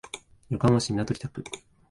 [0.49, 1.43] 横浜市港北区